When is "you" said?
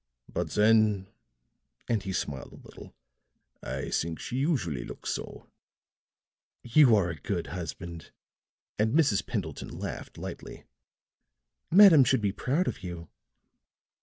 6.63-6.95, 12.81-13.09